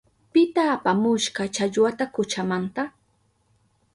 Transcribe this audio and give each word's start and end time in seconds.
¿Pita 0.33 0.63
apamushka 0.77 1.43
challwata 1.55 2.05
kuchamanta? 2.15 2.83